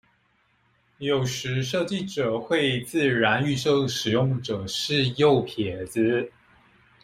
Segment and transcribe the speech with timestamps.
[0.97, 6.31] 有時設計者會自然預設使用者是右撇子